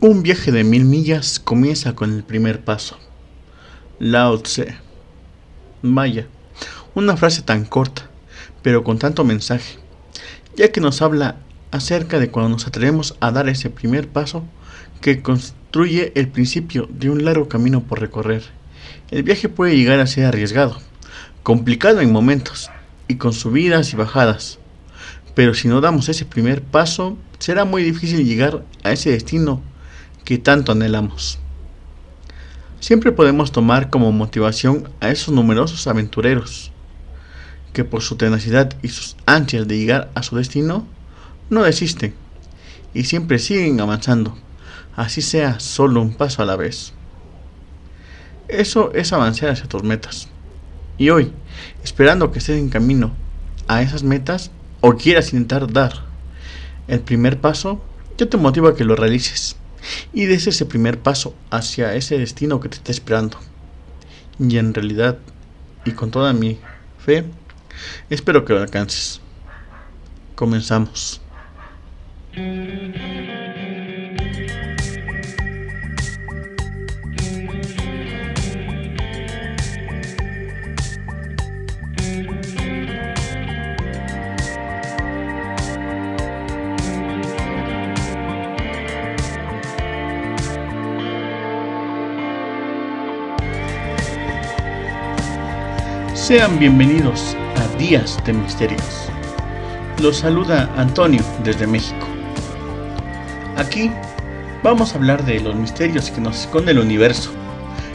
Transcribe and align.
Un 0.00 0.22
viaje 0.22 0.52
de 0.52 0.62
mil 0.62 0.84
millas 0.84 1.40
comienza 1.40 1.96
con 1.96 2.14
el 2.14 2.22
primer 2.22 2.60
paso. 2.60 2.96
Lao 3.98 4.38
Tse. 4.38 4.76
Vaya, 5.82 6.28
una 6.94 7.16
frase 7.16 7.42
tan 7.42 7.64
corta, 7.64 8.08
pero 8.62 8.84
con 8.84 9.00
tanto 9.00 9.24
mensaje, 9.24 9.80
ya 10.54 10.70
que 10.70 10.80
nos 10.80 11.02
habla 11.02 11.38
acerca 11.72 12.20
de 12.20 12.30
cuando 12.30 12.50
nos 12.50 12.68
atrevemos 12.68 13.16
a 13.18 13.32
dar 13.32 13.48
ese 13.48 13.70
primer 13.70 14.06
paso 14.06 14.44
que 15.00 15.20
construye 15.20 16.12
el 16.14 16.28
principio 16.28 16.88
de 16.88 17.10
un 17.10 17.24
largo 17.24 17.48
camino 17.48 17.82
por 17.82 17.98
recorrer. 17.98 18.44
El 19.10 19.24
viaje 19.24 19.48
puede 19.48 19.76
llegar 19.76 19.98
a 19.98 20.06
ser 20.06 20.26
arriesgado, 20.26 20.78
complicado 21.42 22.00
en 22.02 22.12
momentos 22.12 22.70
y 23.08 23.16
con 23.16 23.32
subidas 23.32 23.92
y 23.92 23.96
bajadas, 23.96 24.60
pero 25.34 25.54
si 25.54 25.66
no 25.66 25.80
damos 25.80 26.08
ese 26.08 26.24
primer 26.24 26.62
paso, 26.62 27.18
será 27.40 27.64
muy 27.64 27.82
difícil 27.82 28.24
llegar 28.24 28.64
a 28.84 28.92
ese 28.92 29.10
destino 29.10 29.60
que 30.28 30.36
tanto 30.36 30.72
anhelamos. 30.72 31.38
Siempre 32.80 33.12
podemos 33.12 33.50
tomar 33.50 33.88
como 33.88 34.12
motivación 34.12 34.90
a 35.00 35.08
esos 35.08 35.32
numerosos 35.32 35.86
aventureros 35.86 36.70
que 37.72 37.82
por 37.82 38.02
su 38.02 38.16
tenacidad 38.16 38.76
y 38.82 38.88
sus 38.88 39.16
ansias 39.24 39.66
de 39.66 39.78
llegar 39.78 40.10
a 40.14 40.22
su 40.22 40.36
destino 40.36 40.86
no 41.48 41.62
desisten 41.62 42.14
y 42.92 43.04
siempre 43.04 43.38
siguen 43.38 43.80
avanzando, 43.80 44.36
así 44.96 45.22
sea 45.22 45.60
solo 45.60 46.02
un 46.02 46.12
paso 46.12 46.42
a 46.42 46.44
la 46.44 46.56
vez. 46.56 46.92
Eso 48.48 48.92
es 48.92 49.14
avanzar 49.14 49.48
hacia 49.48 49.64
tus 49.64 49.82
metas. 49.82 50.28
Y 50.98 51.08
hoy, 51.08 51.32
esperando 51.82 52.32
que 52.32 52.40
estés 52.40 52.58
en 52.58 52.68
camino 52.68 53.14
a 53.66 53.80
esas 53.80 54.02
metas, 54.02 54.50
o 54.82 54.92
quieras 54.92 55.32
intentar 55.32 55.72
dar 55.72 56.04
el 56.86 57.00
primer 57.00 57.40
paso, 57.40 57.82
yo 58.18 58.28
te 58.28 58.36
motivo 58.36 58.68
a 58.68 58.76
que 58.76 58.84
lo 58.84 58.94
realices 58.94 59.56
y 60.12 60.26
des 60.26 60.46
ese 60.46 60.66
primer 60.66 60.98
paso 60.98 61.34
hacia 61.50 61.94
ese 61.94 62.18
destino 62.18 62.60
que 62.60 62.68
te 62.68 62.76
está 62.76 62.92
esperando. 62.92 63.38
Y 64.38 64.58
en 64.58 64.74
realidad, 64.74 65.18
y 65.84 65.92
con 65.92 66.10
toda 66.10 66.32
mi 66.32 66.58
fe, 66.98 67.24
espero 68.10 68.44
que 68.44 68.52
lo 68.52 68.60
alcances. 68.60 69.20
Comenzamos. 70.34 71.20
Sean 96.28 96.58
bienvenidos 96.58 97.34
a 97.56 97.78
Días 97.78 98.18
de 98.26 98.34
Misterios. 98.34 99.08
Los 100.02 100.18
saluda 100.18 100.70
Antonio 100.76 101.22
desde 101.42 101.66
México. 101.66 102.06
Aquí 103.56 103.90
vamos 104.62 104.92
a 104.92 104.98
hablar 104.98 105.24
de 105.24 105.40
los 105.40 105.56
misterios 105.56 106.10
que 106.10 106.20
nos 106.20 106.40
esconde 106.40 106.72
el 106.72 106.80
universo. 106.80 107.30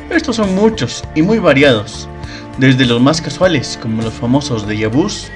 Estos 0.10 0.38
son 0.38 0.56
muchos 0.56 1.04
y 1.14 1.22
muy 1.22 1.38
variados, 1.38 2.10
desde 2.58 2.88
los 2.88 3.00
más 3.00 3.22
casuales 3.22 3.78
como 3.80 4.02
los 4.02 4.16
famosos 4.16 4.68
de 4.68 4.80
Yabus, 4.80 5.28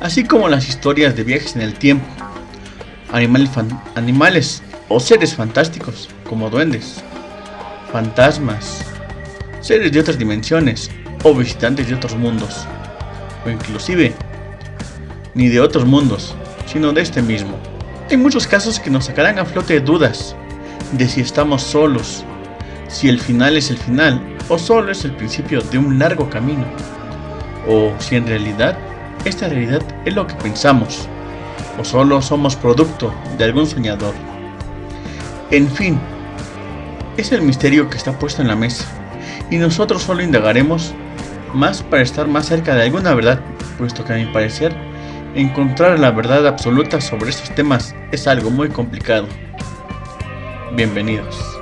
así 0.00 0.22
como 0.22 0.48
las 0.48 0.68
historias 0.68 1.16
de 1.16 1.24
viajes 1.24 1.56
en 1.56 1.62
el 1.62 1.74
tiempo, 1.74 2.06
animales, 3.10 3.50
animales 3.96 4.62
o 4.88 5.00
seres 5.00 5.34
fantásticos 5.34 6.08
como 6.28 6.48
duendes, 6.48 7.02
fantasmas, 7.90 8.84
seres 9.60 9.90
de 9.90 9.98
otras 9.98 10.16
dimensiones 10.16 10.92
o 11.22 11.34
visitantes 11.34 11.88
de 11.88 11.94
otros 11.94 12.16
mundos, 12.16 12.66
o 13.44 13.50
inclusive 13.50 14.14
ni 15.34 15.48
de 15.48 15.60
otros 15.60 15.84
mundos, 15.84 16.34
sino 16.66 16.92
de 16.92 17.02
este 17.02 17.22
mismo. 17.22 17.56
Hay 18.10 18.16
muchos 18.16 18.46
casos 18.46 18.80
que 18.80 18.90
nos 18.90 19.06
sacarán 19.06 19.38
a 19.38 19.44
flote 19.44 19.80
dudas 19.80 20.34
de 20.92 21.08
si 21.08 21.20
estamos 21.20 21.62
solos, 21.62 22.24
si 22.88 23.08
el 23.08 23.20
final 23.20 23.56
es 23.56 23.70
el 23.70 23.78
final 23.78 24.20
o 24.48 24.58
solo 24.58 24.90
es 24.90 25.04
el 25.04 25.12
principio 25.12 25.60
de 25.60 25.78
un 25.78 25.98
largo 25.98 26.28
camino, 26.28 26.64
o 27.68 27.92
si 28.00 28.16
en 28.16 28.26
realidad 28.26 28.76
esta 29.24 29.48
realidad 29.48 29.82
es 30.04 30.14
lo 30.14 30.26
que 30.26 30.34
pensamos, 30.34 31.06
o 31.78 31.84
solo 31.84 32.20
somos 32.20 32.56
producto 32.56 33.14
de 33.38 33.44
algún 33.44 33.66
soñador. 33.66 34.14
En 35.52 35.68
fin, 35.68 36.00
es 37.16 37.30
el 37.32 37.42
misterio 37.42 37.88
que 37.88 37.96
está 37.96 38.18
puesto 38.18 38.42
en 38.42 38.48
la 38.48 38.56
mesa, 38.56 38.84
y 39.50 39.56
nosotros 39.56 40.02
solo 40.02 40.22
indagaremos 40.22 40.94
más 41.54 41.82
para 41.82 42.02
estar 42.02 42.28
más 42.28 42.46
cerca 42.46 42.74
de 42.74 42.82
alguna 42.82 43.14
verdad, 43.14 43.40
puesto 43.78 44.04
que 44.04 44.12
a 44.12 44.16
mi 44.16 44.26
parecer, 44.26 44.74
encontrar 45.34 45.98
la 45.98 46.10
verdad 46.10 46.46
absoluta 46.46 47.00
sobre 47.00 47.30
estos 47.30 47.54
temas 47.54 47.94
es 48.12 48.26
algo 48.26 48.50
muy 48.50 48.68
complicado. 48.68 49.26
Bienvenidos. 50.74 51.59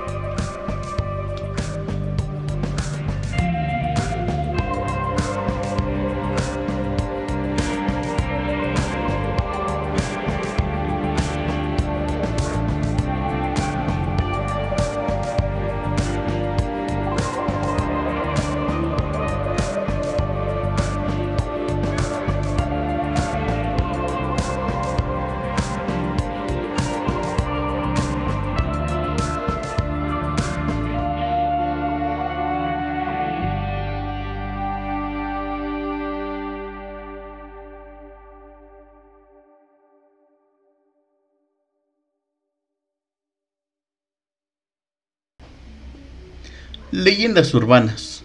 Leyendas 46.91 47.53
urbanas. 47.53 48.23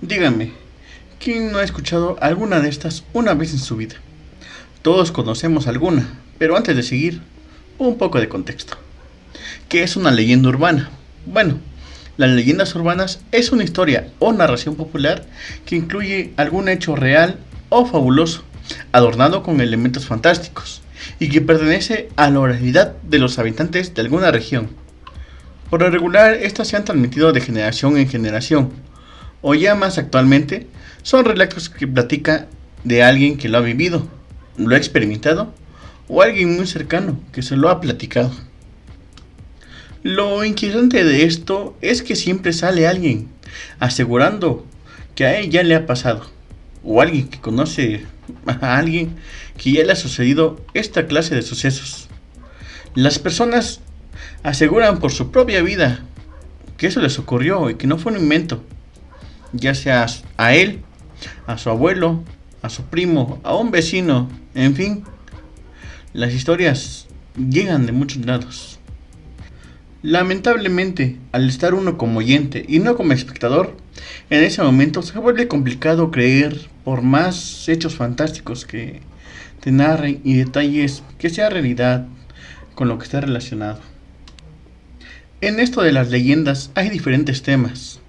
Díganme, 0.00 0.52
¿quién 1.18 1.50
no 1.50 1.58
ha 1.58 1.64
escuchado 1.64 2.16
alguna 2.20 2.60
de 2.60 2.68
estas 2.68 3.02
una 3.12 3.34
vez 3.34 3.50
en 3.52 3.58
su 3.58 3.74
vida? 3.74 3.96
Todos 4.82 5.10
conocemos 5.10 5.66
alguna, 5.66 6.06
pero 6.38 6.56
antes 6.56 6.76
de 6.76 6.84
seguir, 6.84 7.22
un 7.76 7.98
poco 7.98 8.20
de 8.20 8.28
contexto. 8.28 8.76
¿Qué 9.68 9.82
es 9.82 9.96
una 9.96 10.12
leyenda 10.12 10.48
urbana? 10.48 10.90
Bueno, 11.26 11.58
las 12.16 12.30
leyendas 12.30 12.72
urbanas 12.76 13.18
es 13.32 13.50
una 13.50 13.64
historia 13.64 14.06
o 14.20 14.32
narración 14.32 14.76
popular 14.76 15.26
que 15.66 15.74
incluye 15.74 16.34
algún 16.36 16.68
hecho 16.68 16.94
real 16.94 17.40
o 17.68 17.84
fabuloso, 17.84 18.44
adornado 18.92 19.42
con 19.42 19.60
elementos 19.60 20.06
fantásticos, 20.06 20.82
y 21.18 21.30
que 21.30 21.40
pertenece 21.40 22.10
a 22.14 22.30
la 22.30 22.38
oralidad 22.38 22.94
de 23.02 23.18
los 23.18 23.40
habitantes 23.40 23.92
de 23.92 24.02
alguna 24.02 24.30
región 24.30 24.83
por 25.74 25.82
lo 25.82 25.90
regular, 25.90 26.34
estas 26.34 26.68
se 26.68 26.76
han 26.76 26.84
transmitido 26.84 27.32
de 27.32 27.40
generación 27.40 27.96
en 27.96 28.08
generación, 28.08 28.70
o 29.42 29.56
ya 29.56 29.74
más 29.74 29.98
actualmente, 29.98 30.68
son 31.02 31.24
relatos 31.24 31.68
que 31.68 31.88
platica 31.88 32.46
de 32.84 33.02
alguien 33.02 33.36
que 33.36 33.48
lo 33.48 33.58
ha 33.58 33.60
vivido, 33.60 34.06
lo 34.56 34.72
ha 34.72 34.78
experimentado, 34.78 35.52
o 36.06 36.22
alguien 36.22 36.54
muy 36.54 36.68
cercano 36.68 37.18
que 37.32 37.42
se 37.42 37.56
lo 37.56 37.70
ha 37.70 37.80
platicado. 37.80 38.30
Lo 40.04 40.44
inquietante 40.44 41.02
de 41.02 41.24
esto 41.24 41.76
es 41.80 42.02
que 42.02 42.14
siempre 42.14 42.52
sale 42.52 42.86
alguien 42.86 43.26
asegurando 43.80 44.64
que 45.16 45.26
a 45.26 45.40
él 45.40 45.50
ya 45.50 45.64
le 45.64 45.74
ha 45.74 45.86
pasado, 45.86 46.24
o 46.84 47.02
alguien 47.02 47.26
que 47.26 47.40
conoce 47.40 48.06
a 48.46 48.76
alguien 48.76 49.16
que 49.56 49.72
ya 49.72 49.82
le 49.82 49.90
ha 49.90 49.96
sucedido 49.96 50.64
esta 50.72 51.08
clase 51.08 51.34
de 51.34 51.42
sucesos. 51.42 52.08
Las 52.94 53.18
personas 53.18 53.80
aseguran 54.44 55.00
por 55.00 55.10
su 55.10 55.32
propia 55.32 55.62
vida 55.62 56.04
que 56.76 56.86
eso 56.86 57.00
les 57.00 57.18
ocurrió 57.18 57.70
y 57.70 57.74
que 57.74 57.86
no 57.86 57.98
fue 57.98 58.12
un 58.12 58.18
invento, 58.18 58.62
ya 59.52 59.74
sea 59.74 60.06
a 60.36 60.54
él, 60.54 60.80
a 61.46 61.58
su 61.58 61.70
abuelo, 61.70 62.22
a 62.62 62.68
su 62.68 62.84
primo, 62.84 63.40
a 63.42 63.56
un 63.56 63.70
vecino, 63.70 64.28
en 64.54 64.74
fin, 64.74 65.04
las 66.12 66.34
historias 66.34 67.06
llegan 67.36 67.86
de 67.86 67.92
muchos 67.92 68.24
lados. 68.24 68.78
Lamentablemente, 70.02 71.18
al 71.32 71.48
estar 71.48 71.72
uno 71.72 71.96
como 71.96 72.18
oyente 72.18 72.64
y 72.68 72.80
no 72.80 72.96
como 72.96 73.14
espectador, 73.14 73.74
en 74.28 74.42
ese 74.42 74.62
momento 74.62 75.00
se 75.00 75.18
vuelve 75.18 75.48
complicado 75.48 76.10
creer 76.10 76.68
por 76.84 77.00
más 77.00 77.66
hechos 77.68 77.94
fantásticos 77.94 78.66
que 78.66 79.00
te 79.60 79.72
narren 79.72 80.20
y 80.22 80.34
detalles 80.34 81.02
que 81.18 81.30
sea 81.30 81.48
realidad 81.48 82.06
con 82.74 82.88
lo 82.88 82.98
que 82.98 83.04
está 83.04 83.22
relacionado. 83.22 83.93
En 85.44 85.60
esto 85.60 85.82
de 85.82 85.92
las 85.92 86.08
leyendas 86.08 86.70
hay 86.74 86.88
diferentes 86.88 87.42
temas. 87.42 88.00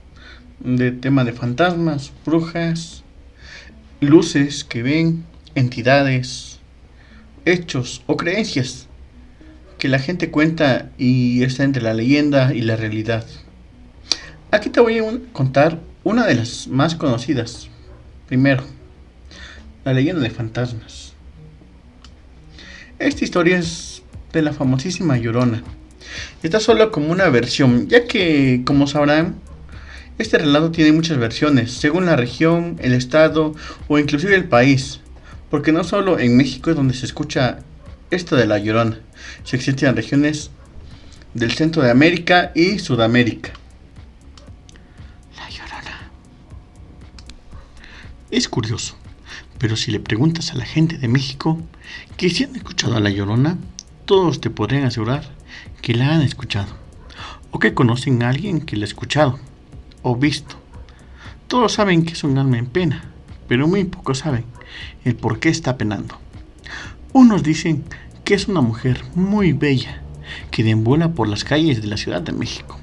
De 0.62 0.94
tema 0.94 1.26
de 1.26 1.34
fantasmas, 1.34 2.14
brujas, 2.26 3.04
luces 4.00 4.64
que 4.64 4.82
ven, 4.82 5.26
entidades, 5.54 6.60
hechos 7.44 8.04
o 8.08 8.16
creencias 8.16 8.88
que 9.78 9.90
la 9.90 10.00
gente 10.00 10.32
cuenta 10.32 10.92
y 10.98 11.44
está 11.44 11.66
entre 11.66 11.84
la 11.84 11.94
leyenda 11.94 12.54
y 12.54 12.62
la 12.62 12.78
realidad. 12.78 13.26
Aquí 14.52 14.70
te 14.70 14.80
voy 14.80 15.00
a 15.00 15.04
contar 15.34 15.82
una 16.06 16.26
de 16.26 16.36
las 16.36 16.70
más 16.70 16.96
conocidas. 16.96 17.68
Primero, 18.28 18.64
la 19.84 19.92
leyenda 19.92 20.22
de 20.22 20.30
fantasmas. 20.30 21.12
Esta 22.98 23.26
historia 23.26 23.58
es 23.58 24.04
de 24.32 24.42
la 24.42 24.54
famosísima 24.54 25.18
Llorona. 25.18 25.62
Está 26.44 26.60
solo 26.60 26.92
como 26.92 27.12
una 27.12 27.30
versión, 27.30 27.88
ya 27.88 28.06
que, 28.06 28.62
como 28.66 28.88
sabrán, 28.88 29.36
este 30.18 30.38
relato 30.38 30.72
tiene 30.72 30.94
muchas 30.94 31.18
versiones, 31.18 31.74
según 31.74 32.06
la 32.06 32.16
región, 32.16 32.78
el 32.82 32.94
estado 32.94 33.54
o 33.90 34.00
inclusive 34.00 34.34
el 34.34 34.46
país, 34.46 35.02
porque 35.50 35.74
no 35.74 35.84
solo 35.84 36.20
en 36.20 36.38
México 36.38 36.70
es 36.70 36.78
donde 36.78 36.94
se 36.94 37.06
escucha 37.06 37.60
esto 38.12 38.38
de 38.38 38.48
la 38.48 38.58
Llorona, 38.58 38.98
se 39.44 39.58
existen 39.58 39.94
regiones 39.94 40.52
del 41.34 41.52
centro 41.52 41.84
de 41.84 41.92
América 41.92 42.54
y 42.56 42.80
Sudamérica. 42.80 43.52
La 45.36 45.50
Llorona. 45.50 46.12
Es 48.32 48.48
curioso, 48.48 48.96
pero 49.58 49.76
si 49.76 49.92
le 49.92 50.00
preguntas 50.00 50.52
a 50.52 50.56
la 50.56 50.66
gente 50.66 50.98
de 50.98 51.10
México 51.10 51.62
que 52.16 52.30
si 52.30 52.46
han 52.46 52.56
escuchado 52.56 52.96
a 52.96 53.02
la 53.02 53.10
Llorona, 53.10 53.58
todos 54.06 54.40
te 54.40 54.50
podrían 54.50 54.86
asegurar 54.86 55.35
que 55.82 55.94
la 55.94 56.14
han 56.14 56.22
escuchado 56.22 56.74
o 57.52 57.60
que 57.60 57.74
conocen 57.74 58.22
a 58.24 58.30
alguien 58.30 58.62
que 58.62 58.76
la 58.76 58.84
ha 58.84 58.88
escuchado 58.88 59.40
o 60.02 60.16
visto. 60.16 60.58
Todos 61.48 61.74
saben 61.74 62.06
que 62.06 62.14
es 62.14 62.24
un 62.24 62.38
alma 62.38 62.58
en 62.58 62.66
pena, 62.66 63.06
pero 63.48 63.68
muy 63.68 63.84
pocos 63.86 64.20
saben 64.20 64.46
el 65.04 65.16
por 65.16 65.40
qué 65.40 65.50
está 65.50 65.78
penando. 65.78 66.18
Unos 67.14 67.44
dicen 67.44 67.84
que 68.24 68.34
es 68.34 68.48
una 68.48 68.62
mujer 68.62 69.04
muy 69.16 69.54
bella 69.54 70.02
que 70.52 70.64
deambula 70.64 71.14
por 71.14 71.28
las 71.28 71.44
calles 71.44 71.82
de 71.82 71.88
la 71.88 71.98
Ciudad 71.98 72.22
de 72.22 72.34
México 72.34 72.80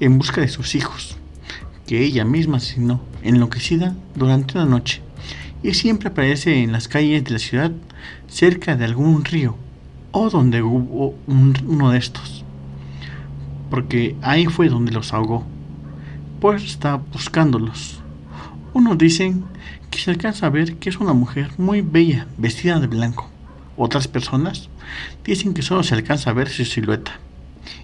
en 0.00 0.18
busca 0.18 0.40
de 0.40 0.48
sus 0.48 0.74
hijos, 0.74 1.16
que 1.86 2.02
ella 2.02 2.24
misma 2.24 2.56
asesinó 2.56 3.00
enloquecida 3.22 3.94
durante 4.14 4.56
una 4.56 4.66
noche 4.66 5.02
y 5.62 5.74
siempre 5.74 6.08
aparece 6.08 6.62
en 6.62 6.72
las 6.72 6.88
calles 6.88 7.24
de 7.24 7.30
la 7.30 7.38
ciudad 7.38 7.72
cerca 8.28 8.76
de 8.76 8.84
algún 8.84 9.24
río 9.24 9.56
o 10.12 10.30
donde 10.30 10.62
hubo 10.62 11.14
uno 11.26 11.90
de 11.90 11.98
estos, 11.98 12.44
porque 13.70 14.16
ahí 14.22 14.46
fue 14.46 14.68
donde 14.68 14.92
los 14.92 15.12
ahogó 15.12 15.44
pues 16.40 16.62
está 16.62 16.96
buscándolos. 16.96 18.00
Unos 18.72 18.96
dicen 18.96 19.44
que 19.90 19.98
se 19.98 20.10
alcanza 20.10 20.46
a 20.46 20.50
ver 20.50 20.76
que 20.76 20.88
es 20.88 20.98
una 20.98 21.12
mujer 21.12 21.50
muy 21.58 21.80
bella, 21.80 22.26
vestida 22.36 22.78
de 22.78 22.86
blanco. 22.86 23.28
Otras 23.76 24.08
personas 24.08 24.68
dicen 25.24 25.54
que 25.54 25.62
solo 25.62 25.82
se 25.82 25.94
alcanza 25.94 26.30
a 26.30 26.34
ver 26.34 26.48
su 26.48 26.64
silueta 26.64 27.18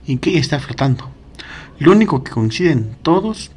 y 0.07 0.19
que 0.19 0.31
ella 0.31 0.41
está 0.41 0.61
flotando. 0.61 1.11
Lo 1.79 1.93
único 1.93 2.23
que 2.23 2.33
coinciden 2.33 2.97
todos 3.03 3.51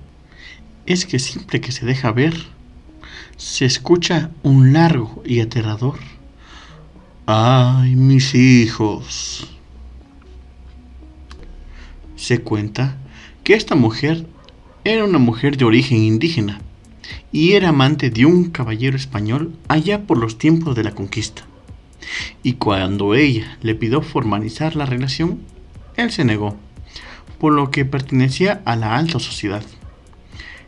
es 0.86 1.06
que 1.06 1.20
siempre 1.20 1.62
que 1.62 1.72
se 1.72 1.86
deja 1.86 2.12
ver, 2.12 2.34
se 3.36 3.66
escucha 3.66 4.32
un 4.42 4.74
largo 4.74 5.22
y 5.26 5.42
aterrador. 5.42 6.00
¡Ay, 7.30 7.98
mis 7.98 8.34
hijos! 8.36 9.46
Se 12.16 12.40
cuenta 12.40 12.96
que 13.44 13.54
esta 13.54 13.76
mujer 13.76 14.26
era 14.86 15.04
una 15.04 15.18
mujer 15.18 15.58
de 15.58 15.66
origen 15.66 15.98
indígena 15.98 16.62
y 17.34 17.52
era 17.52 17.68
amante 17.68 18.12
de 18.12 18.26
un 18.26 18.50
caballero 18.52 18.96
español 18.96 19.54
allá 19.68 20.04
por 20.04 20.18
los 20.18 20.38
tiempos 20.38 20.74
de 20.78 20.86
la 20.86 20.96
conquista. 20.96 21.42
Y 22.44 22.54
cuando 22.54 23.14
ella 23.14 23.58
le 23.62 23.76
pidió 23.76 24.02
formalizar 24.02 24.78
la 24.78 24.86
relación, 24.86 25.42
él 25.98 26.12
se 26.12 26.24
negó, 26.24 26.56
por 27.40 27.52
lo 27.52 27.72
que 27.72 27.84
pertenecía 27.84 28.62
a 28.64 28.78
la 28.78 28.96
alta 28.96 29.20
sociedad. 29.20 29.66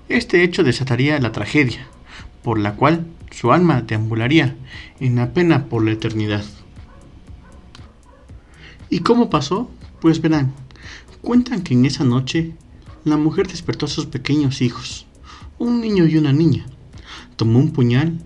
Este 0.10 0.44
hecho 0.44 0.64
desataría 0.64 1.20
la 1.20 1.32
tragedia, 1.32 1.88
por 2.44 2.60
la 2.60 2.76
cual 2.76 3.06
su 3.32 3.52
alma 3.52 3.82
deambularía 3.82 4.56
en 5.00 5.16
la 5.16 5.34
pena 5.34 5.66
por 5.66 5.84
la 5.84 5.92
eternidad. 5.92 6.44
¿Y 8.90 9.00
cómo 9.00 9.30
pasó? 9.30 9.70
Pues 10.02 10.22
verán, 10.22 10.54
cuentan 11.22 11.62
que 11.62 11.74
en 11.74 11.86
esa 11.86 12.04
noche 12.04 12.54
la 13.04 13.18
mujer 13.18 13.48
despertó 13.48 13.86
a 13.86 13.90
sus 13.90 14.06
pequeños 14.06 14.62
hijos, 14.62 15.06
un 15.58 15.82
niño 15.82 16.06
y 16.08 16.18
una 16.18 16.34
niña. 16.34 16.66
Tomó 17.36 17.60
un 17.60 17.72
puñal 17.72 18.20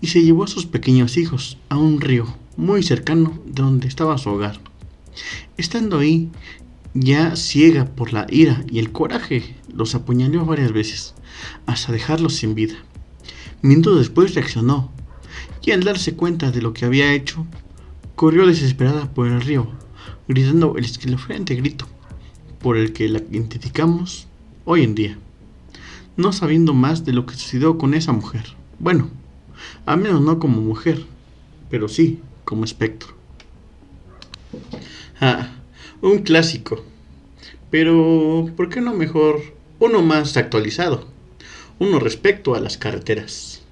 y 0.00 0.08
se 0.08 0.22
llevó 0.22 0.44
a 0.44 0.48
sus 0.48 0.66
pequeños 0.66 1.16
hijos 1.16 1.58
a 1.68 1.76
un 1.76 2.00
río 2.00 2.26
muy 2.56 2.82
cercano 2.82 3.38
de 3.44 3.62
donde 3.62 3.88
estaba 3.88 4.18
su 4.18 4.30
hogar. 4.30 4.60
Estando 5.56 5.98
ahí, 5.98 6.30
ya 6.94 7.36
ciega 7.36 7.84
por 7.84 8.12
la 8.12 8.26
ira 8.30 8.64
y 8.70 8.78
el 8.78 8.92
coraje, 8.92 9.54
los 9.72 9.94
apuñaló 9.94 10.44
varias 10.44 10.72
veces, 10.72 11.14
hasta 11.66 11.92
dejarlos 11.92 12.34
sin 12.36 12.54
vida. 12.54 12.76
Minutos 13.62 13.98
después 13.98 14.34
reaccionó, 14.34 14.90
y 15.62 15.72
al 15.72 15.82
darse 15.82 16.14
cuenta 16.14 16.52
de 16.52 16.62
lo 16.62 16.72
que 16.72 16.84
había 16.84 17.12
hecho, 17.12 17.46
corrió 18.14 18.46
desesperada 18.46 19.12
por 19.12 19.26
el 19.26 19.40
río, 19.40 19.68
gritando 20.28 20.76
el 20.76 20.84
escalofriante 20.84 21.54
grito 21.54 21.86
por 22.60 22.76
el 22.76 22.92
que 22.92 23.08
la 23.08 23.18
identificamos 23.18 24.26
hoy 24.64 24.82
en 24.82 24.94
día, 24.94 25.18
no 26.16 26.32
sabiendo 26.32 26.74
más 26.74 27.04
de 27.04 27.12
lo 27.12 27.26
que 27.26 27.34
sucedió 27.34 27.78
con 27.78 27.94
esa 27.94 28.12
mujer. 28.12 28.44
Bueno, 28.78 29.08
al 29.84 29.98
menos 29.98 30.20
no 30.20 30.38
como 30.38 30.60
mujer, 30.60 31.04
pero 31.70 31.88
sí 31.88 32.20
como 32.44 32.64
espectro. 32.64 33.14
Ah, 35.20 35.50
un 36.00 36.18
clásico. 36.18 36.84
Pero, 37.70 38.50
¿por 38.56 38.68
qué 38.68 38.80
no 38.80 38.94
mejor 38.94 39.40
uno 39.78 40.02
más 40.02 40.36
actualizado? 40.36 41.08
Uno 41.78 41.98
respecto 41.98 42.54
a 42.54 42.60
las 42.60 42.78
carreteras. 42.78 43.62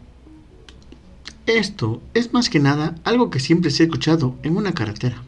Esto 1.46 2.03
es 2.15 2.32
más 2.32 2.49
que 2.49 2.61
nada 2.61 2.96
algo 3.05 3.31
que 3.31 3.41
siempre 3.41 3.70
se 3.70 3.82
ha 3.82 3.87
escuchado 3.87 4.37
en 4.43 4.56
una 4.56 4.75
carretera 4.75 5.23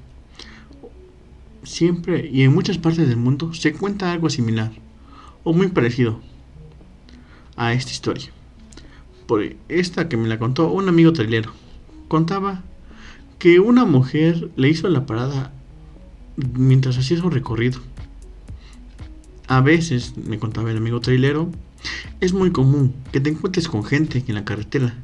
siempre 1.67 2.31
y 2.33 2.43
en 2.43 2.55
muchas 2.55 2.79
partes 2.79 3.09
del 3.09 3.17
mundo 3.17 3.53
se 3.53 3.73
cuenta 3.73 4.13
algo 4.13 4.31
similar 4.31 4.73
o 5.45 5.53
muy 5.53 5.69
parecido 5.69 6.21
a 7.57 7.73
esta 7.73 7.93
historia. 7.93 8.31
Por 9.27 9.57
esta 9.69 10.09
que 10.09 10.17
me 10.17 10.29
la 10.29 10.39
contó 10.39 10.71
un 10.71 10.89
amigo 10.89 11.13
trailero. 11.13 11.53
Contaba 12.09 12.63
que 13.39 13.59
una 13.59 13.85
mujer 13.85 14.51
le 14.57 14.69
hizo 14.69 14.89
la 14.89 15.05
parada 15.05 15.53
mientras 16.37 16.97
hacía 16.97 17.19
su 17.19 17.29
recorrido. 17.29 17.81
A 19.49 19.61
veces, 19.61 20.17
me 20.17 20.39
contaba 20.39 20.71
el 20.71 20.77
amigo 20.77 21.01
trailero, 21.01 21.51
es 22.21 22.33
muy 22.33 22.51
común 22.53 22.95
que 23.13 23.21
te 23.21 23.31
encuentres 23.31 23.69
con 23.69 23.85
gente 23.85 24.25
en 24.27 24.35
la 24.35 24.45
carretera 24.45 24.95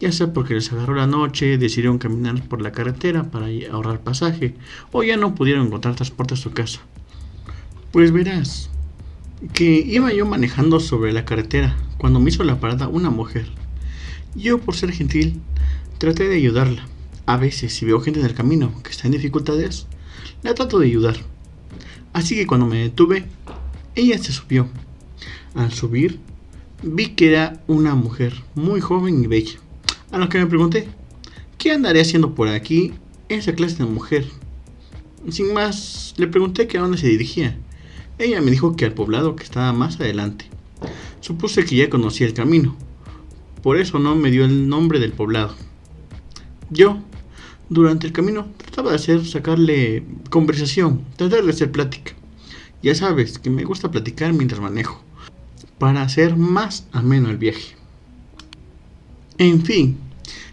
ya 0.00 0.10
sea 0.10 0.32
porque 0.32 0.54
les 0.54 0.72
agarró 0.72 0.94
la 0.94 1.06
noche, 1.06 1.58
decidieron 1.58 1.98
caminar 1.98 2.42
por 2.48 2.62
la 2.62 2.72
carretera 2.72 3.30
para 3.30 3.48
ahorrar 3.70 4.00
pasaje, 4.00 4.54
o 4.92 5.02
ya 5.02 5.18
no 5.18 5.34
pudieron 5.34 5.66
encontrar 5.66 5.94
transporte 5.94 6.34
a 6.34 6.38
su 6.38 6.52
casa. 6.52 6.80
Pues 7.92 8.10
verás, 8.10 8.70
que 9.52 9.64
iba 9.64 10.10
yo 10.12 10.24
manejando 10.24 10.80
sobre 10.80 11.12
la 11.12 11.26
carretera 11.26 11.76
cuando 11.98 12.18
me 12.18 12.30
hizo 12.30 12.44
la 12.44 12.58
parada 12.58 12.88
una 12.88 13.10
mujer. 13.10 13.46
Yo, 14.34 14.58
por 14.58 14.74
ser 14.74 14.90
gentil, 14.92 15.42
traté 15.98 16.28
de 16.28 16.36
ayudarla. 16.36 16.86
A 17.26 17.36
veces, 17.36 17.74
si 17.74 17.84
veo 17.84 18.00
gente 18.00 18.20
en 18.20 18.26
el 18.26 18.34
camino 18.34 18.72
que 18.82 18.90
está 18.90 19.06
en 19.06 19.12
dificultades, 19.12 19.86
la 20.42 20.54
trato 20.54 20.78
de 20.78 20.86
ayudar. 20.86 21.16
Así 22.14 22.36
que 22.36 22.46
cuando 22.46 22.66
me 22.66 22.78
detuve, 22.78 23.26
ella 23.94 24.16
se 24.16 24.32
subió. 24.32 24.66
Al 25.54 25.72
subir, 25.72 26.20
vi 26.82 27.08
que 27.08 27.28
era 27.28 27.62
una 27.66 27.94
mujer 27.94 28.34
muy 28.54 28.80
joven 28.80 29.22
y 29.22 29.26
bella. 29.26 29.58
A 30.12 30.18
lo 30.18 30.28
que 30.28 30.38
me 30.38 30.46
pregunté, 30.46 30.88
¿qué 31.58 31.72
andaré 31.72 32.00
haciendo 32.00 32.34
por 32.34 32.48
aquí 32.48 32.92
esa 33.28 33.54
clase 33.54 33.78
de 33.78 33.86
mujer? 33.86 34.26
Sin 35.28 35.52
más, 35.52 36.14
le 36.16 36.28
pregunté 36.28 36.66
que 36.66 36.78
a 36.78 36.82
dónde 36.82 36.98
se 36.98 37.08
dirigía. 37.08 37.58
Ella 38.18 38.40
me 38.40 38.50
dijo 38.50 38.76
que 38.76 38.84
al 38.84 38.94
poblado 38.94 39.34
que 39.34 39.44
estaba 39.44 39.72
más 39.72 39.98
adelante. 39.98 40.46
Supuse 41.20 41.64
que 41.64 41.76
ya 41.76 41.90
conocía 41.90 42.26
el 42.26 42.34
camino. 42.34 42.76
Por 43.62 43.76
eso 43.76 43.98
no 43.98 44.14
me 44.14 44.30
dio 44.30 44.44
el 44.44 44.68
nombre 44.68 45.00
del 45.00 45.12
poblado. 45.12 45.54
Yo, 46.70 46.98
durante 47.68 48.06
el 48.06 48.12
camino, 48.12 48.46
trataba 48.56 48.90
de 48.90 48.96
hacer, 48.96 49.26
sacarle 49.26 50.04
conversación, 50.30 51.04
tratar 51.16 51.44
de 51.44 51.50
hacer 51.50 51.72
plática. 51.72 52.12
Ya 52.82 52.94
sabes 52.94 53.38
que 53.38 53.50
me 53.50 53.64
gusta 53.64 53.90
platicar 53.90 54.32
mientras 54.32 54.60
manejo, 54.60 55.02
para 55.80 56.02
hacer 56.02 56.36
más 56.36 56.86
ameno 56.92 57.30
el 57.30 57.38
viaje. 57.38 57.74
En 59.38 59.62
fin, 59.62 59.96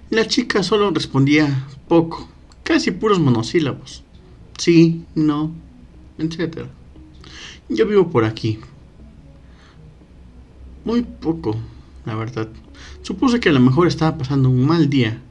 la 0.09 0.25
chica 0.25 0.63
solo 0.63 0.89
respondía 0.89 1.67
poco, 1.89 2.29
casi 2.63 2.91
puros 2.91 3.19
monosílabos. 3.19 4.05
Sí, 4.57 5.03
no, 5.15 5.51
etc. 6.17 6.67
Yo 7.67 7.85
vivo 7.85 8.09
por 8.09 8.23
aquí. 8.23 8.59
Muy 10.85 11.01
poco, 11.01 11.57
la 12.05 12.15
verdad. 12.15 12.47
Supuse 13.01 13.41
que 13.41 13.49
a 13.49 13.51
lo 13.51 13.59
mejor 13.59 13.89
estaba 13.89 14.17
pasando 14.17 14.49
un 14.49 14.65
mal 14.65 14.89
día. 14.89 15.21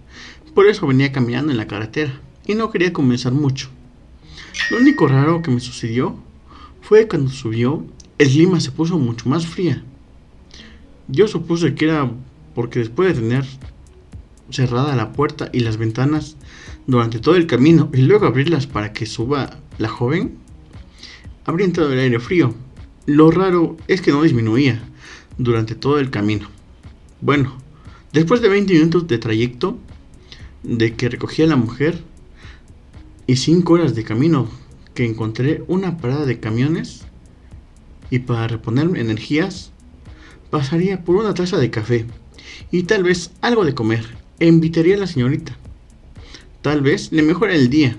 Por 0.54 0.66
eso 0.66 0.86
venía 0.86 1.10
caminando 1.10 1.52
en 1.52 1.56
la 1.56 1.66
carretera 1.66 2.20
y 2.46 2.54
no 2.54 2.70
quería 2.70 2.92
comenzar 2.92 3.32
mucho. 3.32 3.70
Lo 4.70 4.76
único 4.76 5.08
raro 5.08 5.40
que 5.40 5.50
me 5.50 5.60
sucedió 5.60 6.16
fue 6.82 7.08
cuando 7.08 7.30
subió, 7.30 7.86
el 8.18 8.28
clima 8.28 8.60
se 8.60 8.70
puso 8.70 8.98
mucho 8.98 9.28
más 9.28 9.46
fría. 9.46 9.82
Yo 11.08 11.28
supuse 11.28 11.74
que 11.74 11.84
era 11.84 12.10
porque 12.54 12.78
después 12.78 13.14
de 13.14 13.20
tener 13.20 13.44
cerrada 14.50 14.96
la 14.96 15.12
puerta 15.12 15.50
y 15.52 15.60
las 15.60 15.76
ventanas 15.76 16.36
durante 16.86 17.18
todo 17.18 17.36
el 17.36 17.46
camino 17.46 17.90
y 17.92 18.02
luego 18.02 18.26
abrirlas 18.26 18.66
para 18.66 18.92
que 18.92 19.06
suba 19.06 19.58
la 19.78 19.88
joven, 19.88 20.38
habría 21.44 21.66
entrado 21.66 21.92
el 21.92 21.98
aire 21.98 22.18
frío. 22.18 22.54
Lo 23.04 23.30
raro 23.30 23.76
es 23.86 24.00
que 24.00 24.12
no 24.12 24.22
disminuía 24.22 24.82
durante 25.36 25.74
todo 25.74 25.98
el 25.98 26.10
camino. 26.10 26.48
Bueno, 27.20 27.56
después 28.12 28.40
de 28.40 28.48
20 28.48 28.72
minutos 28.72 29.06
de 29.06 29.18
trayecto 29.18 29.78
de 30.62 30.94
que 30.94 31.08
recogí 31.08 31.42
a 31.42 31.46
la 31.46 31.56
mujer 31.56 32.02
y 33.26 33.36
5 33.36 33.72
horas 33.72 33.94
de 33.94 34.04
camino 34.04 34.48
que 34.94 35.04
encontré 35.04 35.62
una 35.68 35.98
parada 35.98 36.24
de 36.24 36.40
camiones 36.40 37.05
y 38.10 38.20
para 38.20 38.48
reponer 38.48 38.96
energías 38.96 39.72
pasaría 40.50 41.04
por 41.04 41.16
una 41.16 41.34
taza 41.34 41.58
de 41.58 41.70
café 41.70 42.06
y 42.70 42.84
tal 42.84 43.02
vez 43.02 43.30
algo 43.40 43.64
de 43.64 43.74
comer 43.74 44.04
e 44.38 44.46
invitaría 44.46 44.96
a 44.96 45.00
la 45.00 45.06
señorita. 45.06 45.56
Tal 46.62 46.80
vez 46.80 47.12
le 47.12 47.22
mejore 47.22 47.54
el 47.54 47.70
día. 47.70 47.96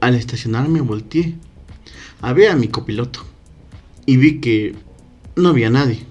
Al 0.00 0.14
estacionarme 0.16 0.80
volteé 0.80 1.34
a 2.20 2.32
ver 2.32 2.50
a 2.50 2.56
mi 2.56 2.68
copiloto 2.68 3.20
y 4.04 4.16
vi 4.16 4.40
que 4.40 4.74
no 5.36 5.50
había 5.50 5.70
nadie. 5.70 6.04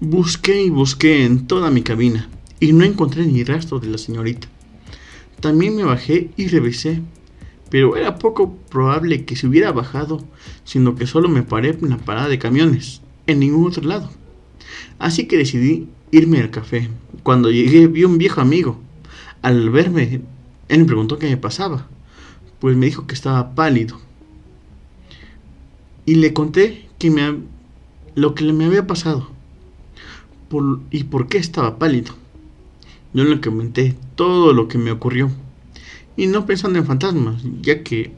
Busqué 0.00 0.62
y 0.62 0.70
busqué 0.70 1.24
en 1.24 1.46
toda 1.46 1.70
mi 1.70 1.82
cabina 1.82 2.28
y 2.60 2.72
no 2.72 2.84
encontré 2.84 3.26
ni 3.26 3.44
rastro 3.44 3.80
de 3.80 3.88
la 3.88 3.98
señorita. 3.98 4.48
También 5.40 5.76
me 5.76 5.84
bajé 5.84 6.30
y 6.36 6.48
revisé, 6.48 7.00
pero 7.70 7.96
era 7.96 8.18
poco 8.18 8.56
probable 8.70 9.24
que 9.24 9.36
se 9.36 9.46
hubiera 9.46 9.72
bajado, 9.72 10.22
sino 10.64 10.94
que 10.96 11.06
solo 11.06 11.28
me 11.28 11.42
paré 11.42 11.70
en 11.80 11.90
la 11.90 11.98
parada 11.98 12.28
de 12.28 12.38
camiones, 12.38 13.00
en 13.26 13.40
ningún 13.40 13.66
otro 13.66 13.84
lado. 13.84 14.10
Así 14.98 15.26
que 15.26 15.38
decidí 15.38 15.88
irme 16.10 16.40
al 16.40 16.50
café. 16.50 16.88
Cuando 17.22 17.50
llegué 17.50 17.86
vi 17.86 18.04
un 18.04 18.18
viejo 18.18 18.40
amigo. 18.40 18.78
Al 19.42 19.70
verme, 19.70 20.20
él 20.68 20.80
me 20.80 20.84
preguntó 20.84 21.18
qué 21.18 21.28
me 21.28 21.36
pasaba, 21.36 21.86
pues 22.58 22.76
me 22.76 22.86
dijo 22.86 23.06
que 23.06 23.14
estaba 23.14 23.54
pálido. 23.54 23.98
Y 26.04 26.16
le 26.16 26.32
conté 26.34 26.88
que 26.98 27.10
me, 27.10 27.38
lo 28.14 28.34
que 28.34 28.52
me 28.52 28.66
había 28.66 28.86
pasado 28.86 29.40
y 30.90 31.04
por 31.04 31.28
qué 31.28 31.38
estaba 31.38 31.78
pálido. 31.78 32.14
Yo 33.14 33.24
le 33.24 33.40
comenté 33.40 33.96
todo 34.16 34.52
lo 34.52 34.68
que 34.68 34.78
me 34.78 34.90
ocurrió. 34.90 35.30
Y 36.20 36.26
no 36.26 36.44
pensando 36.44 36.78
en 36.78 36.84
fantasmas, 36.84 37.42
ya 37.62 37.82
que 37.82 38.12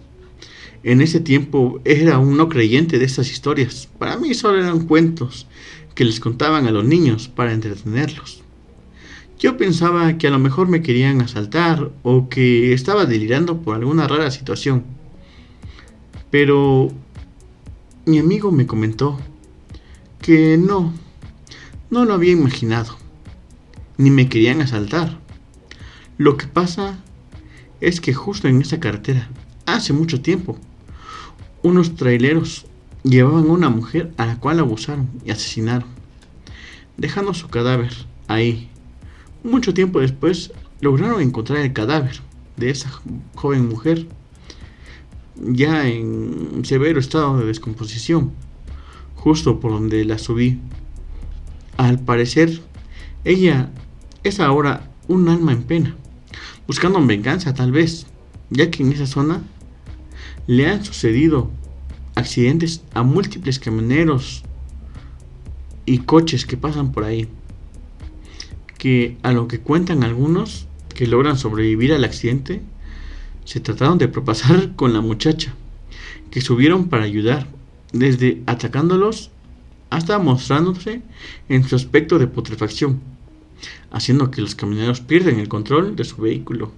en 0.82 1.00
ese 1.00 1.20
tiempo 1.20 1.80
era 1.84 2.18
un 2.18 2.36
no 2.36 2.48
creyente 2.48 2.98
de 2.98 3.04
estas 3.04 3.30
historias. 3.30 3.88
Para 3.96 4.16
mí 4.16 4.34
solo 4.34 4.58
eran 4.58 4.88
cuentos 4.88 5.46
que 5.94 6.04
les 6.04 6.18
contaban 6.18 6.66
a 6.66 6.72
los 6.72 6.84
niños 6.84 7.28
para 7.28 7.52
entretenerlos. 7.52 8.42
Yo 9.38 9.56
pensaba 9.56 10.18
que 10.18 10.26
a 10.26 10.32
lo 10.32 10.40
mejor 10.40 10.66
me 10.66 10.82
querían 10.82 11.20
asaltar 11.20 11.92
o 12.02 12.28
que 12.28 12.72
estaba 12.72 13.06
delirando 13.06 13.62
por 13.62 13.76
alguna 13.76 14.08
rara 14.08 14.32
situación. 14.32 14.82
Pero 16.32 16.90
mi 18.04 18.18
amigo 18.18 18.50
me 18.50 18.66
comentó 18.66 19.16
que 20.20 20.58
no, 20.58 20.92
no 21.88 22.04
lo 22.04 22.14
había 22.14 22.32
imaginado 22.32 22.96
ni 23.96 24.10
me 24.10 24.28
querían 24.28 24.60
asaltar. 24.60 25.20
Lo 26.18 26.36
que 26.36 26.48
pasa 26.48 26.98
es 27.82 28.00
que 28.00 28.14
justo 28.14 28.46
en 28.46 28.62
esa 28.62 28.78
carretera, 28.78 29.28
hace 29.66 29.92
mucho 29.92 30.22
tiempo, 30.22 30.56
unos 31.64 31.96
traileros 31.96 32.64
llevaban 33.02 33.48
a 33.48 33.52
una 33.52 33.70
mujer 33.70 34.12
a 34.16 34.26
la 34.26 34.38
cual 34.38 34.60
abusaron 34.60 35.10
y 35.24 35.32
asesinaron, 35.32 35.88
dejando 36.96 37.34
su 37.34 37.48
cadáver 37.48 37.92
ahí. 38.28 38.70
Mucho 39.42 39.74
tiempo 39.74 39.98
después 39.98 40.52
lograron 40.80 41.20
encontrar 41.20 41.58
el 41.58 41.72
cadáver 41.72 42.20
de 42.56 42.70
esa 42.70 42.88
joven 43.34 43.68
mujer, 43.68 44.06
ya 45.34 45.88
en 45.88 46.64
severo 46.64 47.00
estado 47.00 47.38
de 47.38 47.46
descomposición, 47.46 48.30
justo 49.16 49.58
por 49.58 49.72
donde 49.72 50.04
la 50.04 50.18
subí. 50.18 50.60
Al 51.78 51.98
parecer, 51.98 52.62
ella 53.24 53.72
es 54.22 54.38
ahora 54.38 54.88
un 55.08 55.28
alma 55.28 55.50
en 55.50 55.64
pena, 55.64 55.96
buscando 56.66 57.04
venganza 57.04 57.54
tal 57.54 57.72
vez, 57.72 58.06
ya 58.50 58.70
que 58.70 58.82
en 58.82 58.92
esa 58.92 59.06
zona 59.06 59.42
le 60.46 60.66
han 60.66 60.84
sucedido 60.84 61.50
accidentes 62.14 62.82
a 62.94 63.02
múltiples 63.02 63.58
camioneros 63.58 64.42
y 65.86 65.98
coches 65.98 66.46
que 66.46 66.56
pasan 66.56 66.92
por 66.92 67.04
ahí, 67.04 67.28
que 68.78 69.16
a 69.22 69.32
lo 69.32 69.48
que 69.48 69.60
cuentan 69.60 70.04
algunos 70.04 70.66
que 70.94 71.06
logran 71.06 71.38
sobrevivir 71.38 71.92
al 71.92 72.04
accidente, 72.04 72.62
se 73.44 73.60
trataron 73.60 73.98
de 73.98 74.08
propasar 74.08 74.72
con 74.76 74.92
la 74.92 75.00
muchacha, 75.00 75.54
que 76.30 76.40
subieron 76.40 76.88
para 76.88 77.04
ayudar, 77.04 77.46
desde 77.92 78.42
atacándolos 78.46 79.30
hasta 79.90 80.18
mostrándose 80.18 81.02
en 81.48 81.64
su 81.64 81.76
aspecto 81.76 82.18
de 82.18 82.26
putrefacción 82.26 83.00
haciendo 83.90 84.30
que 84.30 84.40
los 84.40 84.54
camioneros 84.54 85.00
pierdan 85.00 85.38
el 85.38 85.48
control 85.48 85.96
de 85.96 86.04
su 86.04 86.22
vehículo 86.22 86.72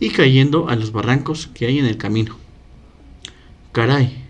y 0.00 0.10
cayendo 0.10 0.68
a 0.68 0.76
los 0.76 0.92
barrancos 0.92 1.48
que 1.48 1.66
hay 1.66 1.78
en 1.78 1.86
el 1.86 1.96
camino. 1.96 2.36
Caray, 3.72 4.22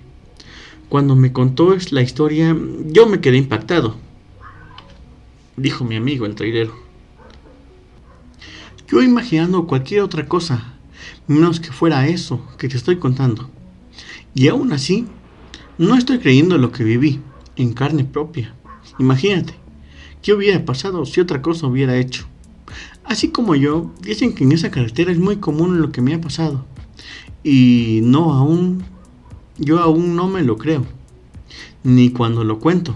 cuando 0.89 1.17
me 1.17 1.33
contó 1.33 1.75
la 1.91 2.03
historia 2.03 2.57
yo 2.87 3.07
me 3.07 3.21
quedé 3.21 3.39
impactado, 3.39 3.97
dijo 5.57 5.85
mi 5.85 5.97
amigo 5.97 6.27
el 6.27 6.35
trailero. 6.35 6.75
Yo 8.89 9.03
imaginando 9.03 9.67
cualquier 9.67 10.03
otra 10.03 10.29
cosa, 10.29 10.75
menos 11.27 11.61
que 11.61 11.73
fuera 11.73 12.07
eso 12.09 12.47
que 12.59 12.69
te 12.69 12.77
estoy 12.77 12.97
contando. 12.97 13.49
Y 14.35 14.49
aún 14.49 14.73
así, 14.73 15.07
no 15.79 15.97
estoy 15.97 16.19
creyendo 16.19 16.59
lo 16.59 16.73
que 16.73 16.85
viví 16.85 17.21
en 17.57 17.73
carne 17.73 18.05
propia. 18.05 18.55
Imagínate, 18.99 19.55
¿Qué 20.23 20.33
hubiera 20.33 20.65
pasado 20.65 21.05
si 21.05 21.21
otra 21.21 21.43
cosa 21.43 21.67
hubiera 21.67 21.97
hecho? 21.97 22.27
Así 23.05 23.29
como 23.31 23.57
yo, 23.57 23.93
dicen 24.01 24.35
que 24.35 24.45
en 24.45 24.53
esa 24.53 24.71
carretera 24.71 25.11
es 25.11 25.19
muy 25.19 25.39
común 25.39 25.81
lo 25.81 25.91
que 25.91 26.01
me 26.01 26.15
ha 26.15 26.21
pasado. 26.21 26.65
Y 27.43 28.01
no 28.05 28.33
aún, 28.33 28.85
yo 29.59 29.81
aún 29.81 30.15
no 30.15 30.29
me 30.29 30.43
lo 30.43 30.59
creo. 30.59 30.87
Ni 31.83 32.11
cuando 32.11 32.45
lo 32.45 32.61
cuento. 32.61 32.95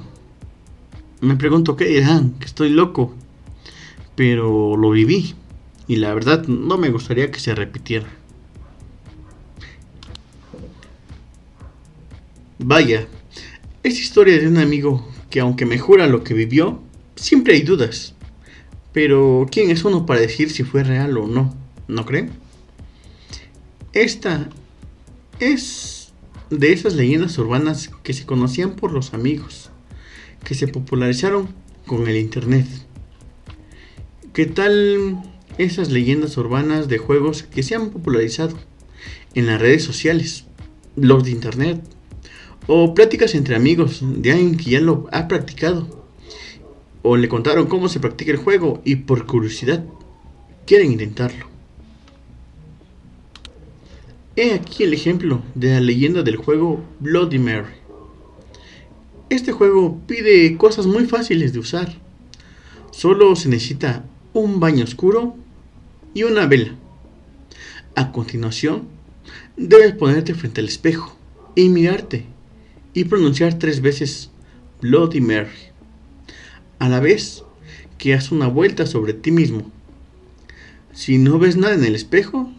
Me 1.20 1.34
pregunto 1.34 1.74
qué 1.74 1.86
dirán, 1.86 2.34
que 2.38 2.46
estoy 2.46 2.70
loco. 2.70 3.12
Pero 4.14 4.76
lo 4.76 4.90
viví. 4.90 5.34
Y 5.88 5.96
la 5.96 6.14
verdad 6.14 6.46
no 6.46 6.78
me 6.78 6.90
gustaría 6.90 7.32
que 7.32 7.40
se 7.40 7.56
repitiera. 7.56 8.06
Vaya, 12.60 13.08
es 13.82 14.00
historia 14.00 14.38
de 14.38 14.46
un 14.46 14.58
amigo 14.58 15.06
que 15.28 15.40
aunque 15.40 15.66
me 15.66 15.78
jura 15.78 16.06
lo 16.06 16.24
que 16.24 16.32
vivió, 16.32 16.80
siempre 17.16 17.54
hay 17.54 17.62
dudas. 17.62 18.14
Pero 18.92 19.46
¿quién 19.50 19.70
es 19.70 19.84
uno 19.84 20.06
para 20.06 20.20
decir 20.20 20.50
si 20.50 20.62
fue 20.62 20.84
real 20.84 21.16
o 21.18 21.26
no? 21.26 21.54
¿No 21.88 22.06
creen? 22.06 22.30
Esta 23.92 24.48
es 25.40 26.12
de 26.50 26.72
esas 26.72 26.94
leyendas 26.94 27.36
urbanas 27.38 27.90
que 28.02 28.12
se 28.12 28.24
conocían 28.24 28.76
por 28.76 28.92
los 28.92 29.14
amigos, 29.14 29.70
que 30.44 30.54
se 30.54 30.68
popularizaron 30.68 31.48
con 31.86 32.06
el 32.06 32.16
Internet. 32.16 32.66
¿Qué 34.32 34.46
tal 34.46 35.22
esas 35.58 35.90
leyendas 35.90 36.36
urbanas 36.36 36.88
de 36.88 36.98
juegos 36.98 37.42
que 37.42 37.62
se 37.62 37.74
han 37.74 37.90
popularizado 37.90 38.56
en 39.34 39.46
las 39.46 39.60
redes 39.60 39.82
sociales, 39.82 40.44
blogs 40.94 41.24
de 41.24 41.30
Internet, 41.30 41.82
o 42.66 42.94
pláticas 42.94 43.34
entre 43.34 43.56
amigos 43.56 44.00
de 44.02 44.32
alguien 44.32 44.56
que 44.56 44.70
ya 44.70 44.80
lo 44.80 45.08
ha 45.12 45.28
practicado? 45.28 46.05
O 47.08 47.16
le 47.16 47.28
contaron 47.28 47.68
cómo 47.68 47.88
se 47.88 48.00
practica 48.00 48.32
el 48.32 48.36
juego 48.36 48.82
y 48.84 48.96
por 48.96 49.26
curiosidad 49.26 49.84
quieren 50.66 50.90
intentarlo. 50.90 51.46
He 54.34 54.52
aquí 54.52 54.82
el 54.82 54.92
ejemplo 54.92 55.40
de 55.54 55.74
la 55.74 55.80
leyenda 55.80 56.24
del 56.24 56.34
juego 56.34 56.82
Bloody 56.98 57.38
Mary. 57.38 57.74
Este 59.30 59.52
juego 59.52 60.00
pide 60.08 60.56
cosas 60.56 60.86
muy 60.86 61.04
fáciles 61.04 61.52
de 61.52 61.60
usar. 61.60 61.96
Solo 62.90 63.36
se 63.36 63.50
necesita 63.50 64.04
un 64.32 64.58
baño 64.58 64.82
oscuro 64.82 65.36
y 66.12 66.24
una 66.24 66.46
vela. 66.46 66.74
A 67.94 68.10
continuación, 68.10 68.88
debes 69.56 69.92
ponerte 69.92 70.34
frente 70.34 70.60
al 70.60 70.66
espejo 70.66 71.16
y 71.54 71.68
mirarte 71.68 72.26
y 72.94 73.04
pronunciar 73.04 73.60
tres 73.60 73.80
veces 73.80 74.30
Bloody 74.82 75.20
Mary, 75.20 75.70
a 76.78 76.88
la 76.88 77.00
vez 77.00 77.42
que 77.98 78.14
haz 78.14 78.32
una 78.32 78.48
vuelta 78.48 78.86
sobre 78.86 79.12
ti 79.12 79.30
mismo. 79.30 79.70
Si 80.92 81.18
no 81.18 81.38
ves 81.38 81.56
nada 81.56 81.74
en 81.74 81.84
el 81.84 81.94
espejo, 81.94 82.50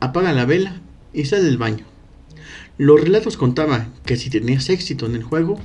apaga 0.00 0.32
la 0.32 0.44
vela 0.44 0.80
y 1.12 1.24
sal 1.24 1.44
del 1.44 1.58
baño. 1.58 1.84
Los 2.78 3.00
relatos 3.00 3.36
contaban 3.36 3.92
que 4.04 4.16
si 4.16 4.30
tenías 4.30 4.70
éxito 4.70 5.06
en 5.06 5.14
el 5.14 5.22
juego, 5.22 5.60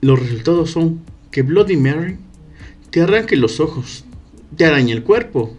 los 0.00 0.18
resultados 0.18 0.70
son 0.70 1.00
que 1.30 1.42
Bloody 1.42 1.76
Mary 1.76 2.18
te 2.90 3.00
arranque 3.00 3.36
los 3.36 3.60
ojos, 3.60 4.04
te 4.56 4.64
arañe 4.64 4.92
el 4.92 5.02
cuerpo, 5.02 5.56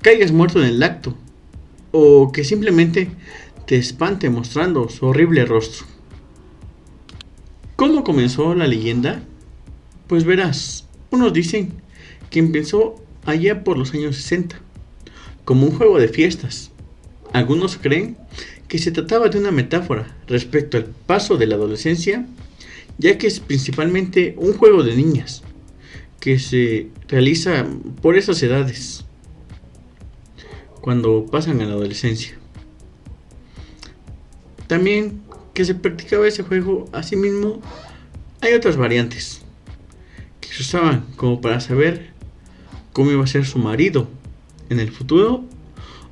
caigas 0.00 0.32
muerto 0.32 0.60
en 0.60 0.66
el 0.66 0.82
acto, 0.82 1.16
o 1.92 2.32
que 2.32 2.44
simplemente 2.44 3.10
te 3.66 3.76
espante 3.76 4.30
mostrando 4.30 4.88
su 4.88 5.06
horrible 5.06 5.44
rostro. 5.44 5.86
¿Cómo 7.80 8.04
comenzó 8.04 8.54
la 8.54 8.66
leyenda? 8.66 9.22
Pues 10.06 10.24
verás, 10.24 10.84
unos 11.10 11.32
dicen 11.32 11.72
que 12.28 12.38
empezó 12.38 13.02
allá 13.24 13.64
por 13.64 13.78
los 13.78 13.94
años 13.94 14.16
60, 14.16 14.60
como 15.46 15.64
un 15.64 15.74
juego 15.74 15.98
de 15.98 16.08
fiestas. 16.08 16.72
Algunos 17.32 17.78
creen 17.78 18.18
que 18.68 18.76
se 18.76 18.90
trataba 18.90 19.30
de 19.30 19.38
una 19.38 19.50
metáfora 19.50 20.14
respecto 20.26 20.76
al 20.76 20.84
paso 20.84 21.38
de 21.38 21.46
la 21.46 21.54
adolescencia, 21.54 22.26
ya 22.98 23.16
que 23.16 23.28
es 23.28 23.40
principalmente 23.40 24.34
un 24.36 24.52
juego 24.52 24.82
de 24.82 24.94
niñas, 24.94 25.42
que 26.20 26.38
se 26.38 26.88
realiza 27.08 27.66
por 28.02 28.14
esas 28.14 28.42
edades, 28.42 29.06
cuando 30.82 31.24
pasan 31.24 31.62
a 31.62 31.64
la 31.64 31.72
adolescencia. 31.72 32.36
También 34.66 35.22
que 35.54 35.64
se 35.64 35.74
practicaba 35.74 36.26
ese 36.26 36.42
juego, 36.42 36.88
asimismo, 36.92 37.60
hay 38.40 38.54
otras 38.54 38.76
variantes 38.76 39.42
que 40.40 40.48
se 40.48 40.62
usaban 40.62 41.06
como 41.16 41.40
para 41.40 41.60
saber 41.60 42.10
cómo 42.92 43.10
iba 43.10 43.24
a 43.24 43.26
ser 43.26 43.44
su 43.44 43.58
marido 43.58 44.08
en 44.68 44.80
el 44.80 44.90
futuro 44.90 45.44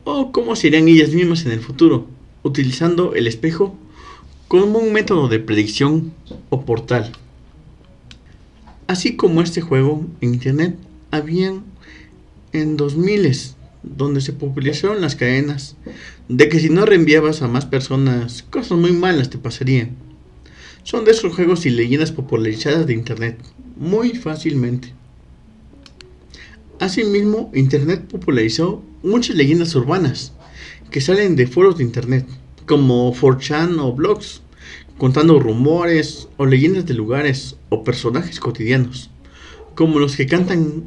o 0.04 0.32
cómo 0.32 0.56
serían 0.56 0.88
ellas 0.88 1.10
mismas 1.10 1.46
en 1.46 1.52
el 1.52 1.60
futuro, 1.60 2.06
utilizando 2.42 3.14
el 3.14 3.26
espejo 3.26 3.76
como 4.48 4.78
un 4.78 4.92
método 4.92 5.28
de 5.28 5.38
predicción 5.38 6.12
o 6.50 6.64
portal. 6.64 7.12
Así 8.86 9.16
como 9.16 9.42
este 9.42 9.60
juego 9.60 10.06
en 10.20 10.34
internet, 10.34 10.76
habían 11.10 11.64
en 12.52 12.76
2000 12.78 13.26
donde 13.96 14.20
se 14.20 14.32
popularizaron 14.32 15.00
las 15.00 15.16
cadenas 15.16 15.76
de 16.28 16.48
que 16.48 16.60
si 16.60 16.68
no 16.68 16.84
reenviabas 16.84 17.42
a 17.42 17.48
más 17.48 17.66
personas, 17.66 18.42
cosas 18.42 18.78
muy 18.78 18.92
malas 18.92 19.30
te 19.30 19.38
pasarían. 19.38 19.96
Son 20.82 21.04
de 21.04 21.10
esos 21.10 21.34
juegos 21.34 21.66
y 21.66 21.70
leyendas 21.70 22.12
popularizadas 22.12 22.86
de 22.86 22.94
internet, 22.94 23.38
muy 23.76 24.10
fácilmente. 24.10 24.94
Asimismo, 26.80 27.50
internet 27.54 28.06
popularizó 28.08 28.84
muchas 29.02 29.36
leyendas 29.36 29.74
urbanas 29.74 30.32
que 30.90 31.00
salen 31.00 31.36
de 31.36 31.46
foros 31.46 31.78
de 31.78 31.84
internet, 31.84 32.26
como 32.66 33.12
4chan 33.14 33.78
o 33.80 33.92
blogs, 33.92 34.42
contando 34.96 35.40
rumores 35.40 36.28
o 36.36 36.46
leyendas 36.46 36.86
de 36.86 36.94
lugares 36.94 37.56
o 37.68 37.84
personajes 37.84 38.40
cotidianos, 38.40 39.10
como 39.74 39.98
los 39.98 40.16
que 40.16 40.26
cantan, 40.26 40.84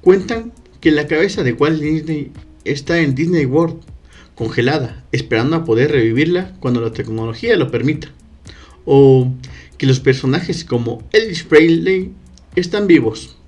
cuentan 0.00 0.52
que 0.82 0.90
la 0.90 1.06
cabeza 1.06 1.44
de 1.44 1.52
Walt 1.52 1.80
Disney 1.80 2.32
está 2.64 2.98
en 2.98 3.14
Disney 3.14 3.46
World, 3.46 3.76
congelada, 4.34 5.04
esperando 5.12 5.54
a 5.54 5.64
poder 5.64 5.92
revivirla 5.92 6.56
cuando 6.58 6.80
la 6.80 6.92
tecnología 6.92 7.56
lo 7.56 7.70
permita, 7.70 8.08
o 8.84 9.32
que 9.78 9.86
los 9.86 10.00
personajes 10.00 10.64
como 10.64 11.04
Elvis 11.12 11.44
Presley 11.44 12.12
están 12.56 12.88
vivos, 12.88 13.38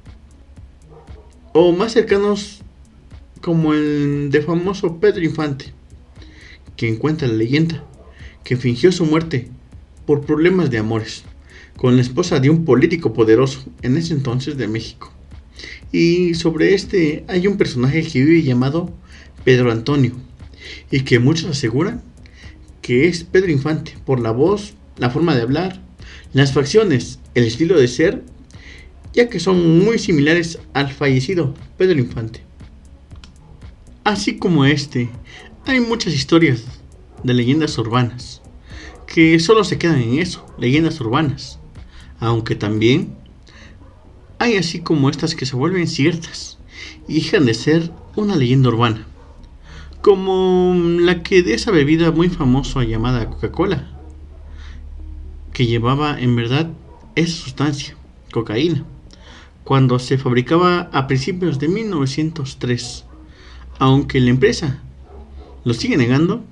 o 1.53 1.73
más 1.73 1.93
cercanos 1.93 2.63
como 3.41 3.75
el 3.75 4.31
de 4.31 4.41
famoso 4.41 5.01
Pedro 5.01 5.25
Infante, 5.25 5.73
quien 6.77 6.97
cuenta 6.97 7.27
la 7.27 7.35
leyenda 7.35 7.85
que 8.45 8.57
fingió 8.57 8.93
su 8.93 9.07
muerte 9.07 9.51
por 10.07 10.25
problemas 10.25 10.71
de 10.71 10.79
amores 10.79 11.25
con 11.77 11.97
la 11.97 12.03
esposa 12.03 12.39
de 12.39 12.51
un 12.51 12.65
político 12.65 13.13
poderoso 13.13 13.65
en 13.83 13.97
ese 13.97 14.15
entonces 14.15 14.57
de 14.57 14.69
México. 14.69 15.14
Y 15.95 16.35
sobre 16.35 16.75
este 16.75 17.25
hay 17.29 17.47
un 17.47 17.57
personaje 17.57 18.03
que 18.03 18.25
vive 18.25 18.43
llamado 18.43 18.93
Pedro 19.45 19.71
Antonio 19.71 20.17
y 20.91 21.03
que 21.03 21.21
muchos 21.21 21.49
aseguran 21.49 22.03
que 22.83 23.07
es 23.07 23.23
Pedro 23.23 23.53
Infante 23.53 23.97
por 24.05 24.19
la 24.19 24.33
voz, 24.33 24.75
la 24.99 25.11
forma 25.11 25.37
de 25.37 25.43
hablar, 25.43 25.81
las 26.33 26.53
facciones, 26.53 27.21
el 27.37 27.45
estilo 27.45 27.79
de 27.79 27.87
ser, 27.87 28.25
ya 29.13 29.29
que 29.29 29.39
son 29.39 29.85
muy 29.85 30.01
similares 30.01 30.59
al 30.73 30.91
fallecido 30.91 31.55
Pedro 31.79 32.01
Infante. 32.01 32.41
Así 34.03 34.37
como 34.37 34.65
este, 34.65 35.09
hay 35.65 35.79
muchas 35.79 36.13
historias 36.13 36.65
de 37.23 37.35
leyendas 37.35 37.79
urbanas 37.79 38.43
que 39.07 39.39
solo 39.39 39.63
se 39.63 39.79
quedan 39.79 40.03
en 40.03 40.19
eso, 40.19 40.45
leyendas 40.59 41.01
urbanas. 41.01 41.61
Aunque 42.19 42.57
también 42.57 43.15
hay 44.39 44.57
así 44.57 44.81
como 44.81 45.11
estas 45.11 45.35
que 45.35 45.47
se 45.47 45.57
vuelven 45.57 45.87
ciertas 45.87 46.59
y 47.09 47.21
dejan 47.21 47.47
de 47.47 47.55
ser 47.55 47.91
una 48.17 48.37
leyenda 48.37 48.69
urbana. 48.69 49.07
Como 50.03 50.75
la 51.01 51.23
que 51.23 51.43
de 51.43 51.55
esa 51.55 51.71
bebida 51.71 52.11
muy 52.11 52.29
famosa 52.29 52.85
llamada 52.85 53.31
Coca-Cola, 53.31 53.91
que 55.53 55.67
llevaba 55.67 56.21
en 56.21 56.37
verdad 56.37 56.71
esa 57.15 57.37
sustancia, 57.37 57.97
cocaína, 58.33 58.85
cuando 59.63 59.99
se 59.99 60.19
fabricaba 60.19 60.91
a 60.93 61.07
principios 61.07 61.59
de 61.59 61.69
1903. 61.69 63.05
Aunque 63.79 64.21
la 64.21 64.31
empresa 64.31 64.83
lo 65.65 65.73
sigue 65.73 65.97
negando, 65.97 66.45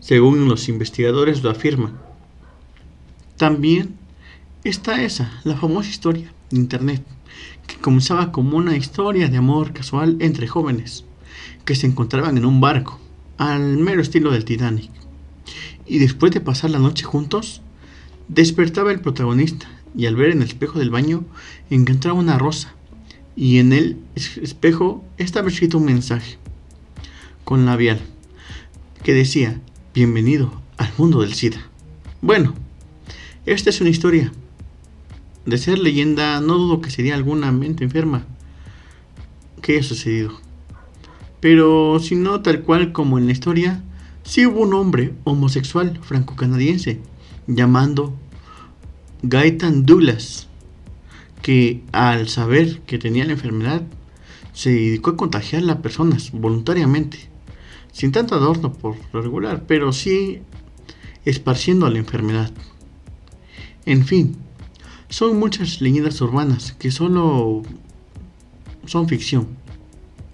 según 0.00 0.48
los 0.48 0.68
investigadores 0.68 1.42
lo 1.42 1.50
afirman. 1.50 1.98
También 3.36 3.96
está 4.64 5.02
esa, 5.02 5.40
la 5.44 5.56
famosa 5.56 5.90
historia 5.90 6.32
Internet, 6.56 7.04
que 7.66 7.76
comenzaba 7.76 8.32
como 8.32 8.56
una 8.56 8.76
historia 8.76 9.28
de 9.28 9.36
amor 9.36 9.72
casual 9.72 10.16
entre 10.20 10.48
jóvenes 10.48 11.04
que 11.64 11.74
se 11.74 11.86
encontraban 11.86 12.38
en 12.38 12.44
un 12.44 12.60
barco, 12.60 13.00
al 13.38 13.76
mero 13.78 14.00
estilo 14.00 14.30
del 14.30 14.44
Titanic. 14.44 14.90
Y 15.86 15.98
después 15.98 16.32
de 16.32 16.40
pasar 16.40 16.70
la 16.70 16.78
noche 16.78 17.04
juntos, 17.04 17.60
despertaba 18.28 18.92
el 18.92 19.00
protagonista 19.00 19.68
y 19.96 20.06
al 20.06 20.16
ver 20.16 20.30
en 20.30 20.42
el 20.42 20.48
espejo 20.48 20.78
del 20.78 20.90
baño 20.90 21.24
encontraba 21.70 22.18
una 22.18 22.38
rosa 22.38 22.74
y 23.34 23.58
en 23.58 23.72
el 23.72 23.98
espejo 24.14 25.04
estaba 25.18 25.48
escrito 25.48 25.78
un 25.78 25.84
mensaje 25.84 26.38
con 27.44 27.66
labial 27.66 28.00
que 29.02 29.14
decía 29.14 29.60
Bienvenido 29.94 30.52
al 30.76 30.90
mundo 30.98 31.20
del 31.22 31.34
SIDA. 31.34 31.60
Bueno, 32.20 32.54
esta 33.46 33.70
es 33.70 33.80
una 33.80 33.90
historia. 33.90 34.32
De 35.46 35.58
ser 35.58 35.78
leyenda, 35.78 36.40
no 36.40 36.58
dudo 36.58 36.80
que 36.80 36.90
sería 36.90 37.14
alguna 37.14 37.52
mente 37.52 37.84
enferma 37.84 38.26
que 39.62 39.72
haya 39.72 39.82
sucedido. 39.82 40.32
Pero 41.40 41.98
si 42.00 42.16
no 42.16 42.42
tal 42.42 42.62
cual 42.62 42.92
como 42.92 43.18
en 43.18 43.26
la 43.26 43.32
historia, 43.32 43.82
sí 44.24 44.46
hubo 44.46 44.60
un 44.60 44.74
hombre 44.74 45.14
homosexual 45.24 45.98
franco-canadiense 46.02 47.00
llamando 47.46 48.14
Gaetan 49.22 49.86
Douglas, 49.86 50.48
que 51.42 51.82
al 51.92 52.28
saber 52.28 52.80
que 52.80 52.98
tenía 52.98 53.24
la 53.24 53.32
enfermedad, 53.32 53.82
se 54.52 54.70
dedicó 54.70 55.10
a 55.10 55.16
contagiar 55.16 55.68
a 55.70 55.82
personas 55.82 56.32
voluntariamente 56.32 57.28
sin 57.92 58.12
tanto 58.12 58.34
adorno 58.34 58.74
por 58.74 58.96
lo 59.12 59.22
regular, 59.22 59.64
pero 59.66 59.90
sí 59.90 60.40
esparciendo 61.24 61.88
la 61.88 61.98
enfermedad. 61.98 62.52
En 63.86 64.04
fin, 64.04 64.36
son 65.08 65.38
muchas 65.38 65.80
leyendas 65.80 66.20
urbanas 66.20 66.72
que 66.72 66.90
solo 66.90 67.62
son 68.86 69.08
ficción, 69.08 69.48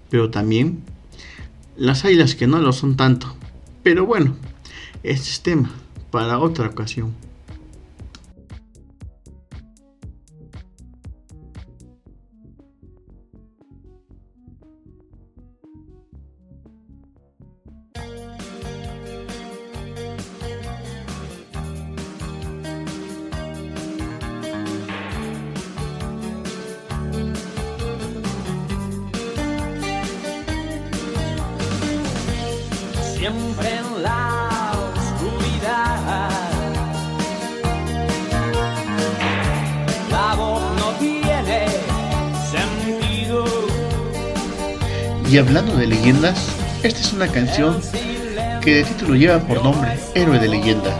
pero 0.09 0.29
también 0.29 0.81
las 1.77 2.05
hay 2.05 2.15
las 2.15 2.35
que 2.35 2.47
no 2.47 2.59
lo 2.59 2.73
son 2.73 2.95
tanto. 2.95 3.35
Pero 3.83 4.05
bueno, 4.05 4.35
este 5.03 5.29
es 5.29 5.41
tema 5.41 5.71
para 6.11 6.39
otra 6.39 6.67
ocasión. 6.67 7.13
Canción 47.27 47.79
que 48.61 48.75
de 48.75 48.83
título 48.83 49.15
lleva 49.15 49.39
por 49.39 49.63
nombre 49.63 49.97
Héroe 50.15 50.39
de 50.39 50.47
Leyenda, 50.47 50.91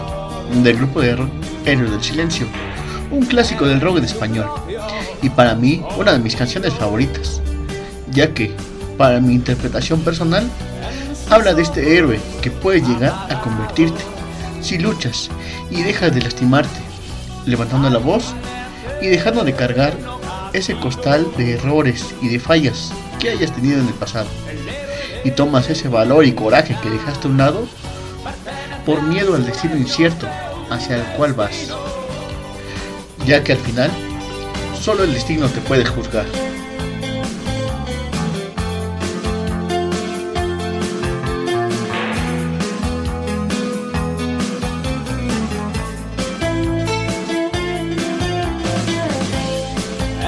del 0.62 0.76
grupo 0.76 1.00
de 1.00 1.16
rock 1.16 1.30
Héroe 1.64 1.90
del 1.90 2.02
Silencio, 2.02 2.46
un 3.10 3.24
clásico 3.24 3.66
del 3.66 3.80
rock 3.80 3.98
en 3.98 4.04
español, 4.04 4.46
y 5.22 5.30
para 5.30 5.54
mí 5.54 5.82
una 5.96 6.12
de 6.12 6.18
mis 6.18 6.36
canciones 6.36 6.74
favoritas, 6.74 7.40
ya 8.10 8.32
que, 8.32 8.54
para 8.96 9.20
mi 9.20 9.34
interpretación 9.34 10.00
personal, 10.00 10.48
habla 11.30 11.54
de 11.54 11.62
este 11.62 11.96
héroe 11.96 12.20
que 12.42 12.50
puede 12.50 12.80
llegar 12.80 13.14
a 13.30 13.40
convertirte 13.40 14.02
si 14.60 14.78
luchas 14.78 15.30
y 15.70 15.82
dejas 15.82 16.14
de 16.14 16.22
lastimarte, 16.22 16.80
levantando 17.46 17.90
la 17.90 17.98
voz 17.98 18.34
y 19.02 19.06
dejando 19.08 19.44
de 19.44 19.54
cargar 19.54 19.94
ese 20.52 20.74
costal 20.76 21.26
de 21.36 21.54
errores 21.54 22.14
y 22.22 22.28
de 22.28 22.38
fallas 22.38 22.92
que 23.18 23.30
hayas 23.30 23.52
tenido 23.52 23.80
en 23.80 23.88
el 23.88 23.94
pasado. 23.94 24.28
Y 25.24 25.30
tomas 25.30 25.70
ese 25.70 25.88
valor 25.88 26.26
y 26.26 26.32
coraje 26.32 26.76
que 26.82 26.90
dejaste 26.90 27.26
a 27.26 27.30
un 27.30 27.38
lado 27.38 27.66
por 28.84 29.02
miedo 29.02 29.34
al 29.34 29.46
destino 29.46 29.76
incierto 29.76 30.28
hacia 30.70 30.96
el 30.96 31.02
cual 31.16 31.32
vas. 31.32 31.72
Ya 33.26 33.42
que 33.42 33.52
al 33.52 33.58
final, 33.58 33.90
solo 34.78 35.02
el 35.04 35.14
destino 35.14 35.48
te 35.48 35.60
puede 35.62 35.86
juzgar. 35.86 36.26